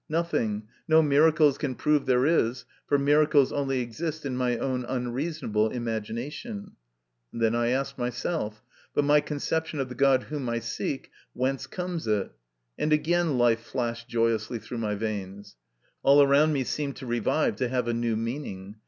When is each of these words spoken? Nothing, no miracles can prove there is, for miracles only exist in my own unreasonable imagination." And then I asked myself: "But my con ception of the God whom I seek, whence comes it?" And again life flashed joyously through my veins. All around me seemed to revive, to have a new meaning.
Nothing, 0.09 0.63
no 0.87 1.03
miracles 1.03 1.59
can 1.59 1.75
prove 1.75 2.07
there 2.07 2.25
is, 2.25 2.65
for 2.87 2.97
miracles 2.97 3.51
only 3.53 3.81
exist 3.81 4.25
in 4.25 4.35
my 4.35 4.57
own 4.57 4.83
unreasonable 4.83 5.69
imagination." 5.69 6.71
And 7.31 7.39
then 7.39 7.53
I 7.53 7.67
asked 7.67 7.99
myself: 7.99 8.63
"But 8.95 9.03
my 9.05 9.21
con 9.21 9.37
ception 9.37 9.79
of 9.79 9.89
the 9.89 9.93
God 9.93 10.23
whom 10.23 10.49
I 10.49 10.57
seek, 10.57 11.11
whence 11.33 11.67
comes 11.67 12.07
it?" 12.07 12.31
And 12.79 12.91
again 12.91 13.37
life 13.37 13.59
flashed 13.59 14.07
joyously 14.09 14.57
through 14.57 14.79
my 14.79 14.95
veins. 14.95 15.55
All 16.01 16.19
around 16.23 16.51
me 16.51 16.63
seemed 16.63 16.95
to 16.95 17.05
revive, 17.05 17.55
to 17.57 17.67
have 17.69 17.87
a 17.87 17.93
new 17.93 18.15
meaning. 18.15 18.77